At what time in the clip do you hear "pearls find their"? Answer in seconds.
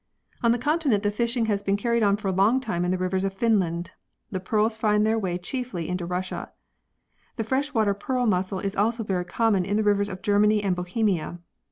4.39-5.19